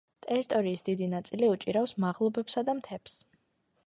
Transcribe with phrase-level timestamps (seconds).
[0.25, 3.21] ტერიტორიის დიდი ნაწილი უჭირავს მაღლობებსა და მთებს.